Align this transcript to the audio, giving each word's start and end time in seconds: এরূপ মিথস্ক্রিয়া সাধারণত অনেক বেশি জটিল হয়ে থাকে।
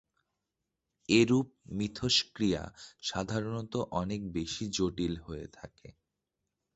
এরূপ 1.09 1.47
মিথস্ক্রিয়া 1.77 2.63
সাধারণত 3.03 3.73
অনেক 4.01 4.21
বেশি 4.35 4.63
জটিল 4.77 5.13
হয়ে 5.25 5.47
থাকে। 5.57 5.87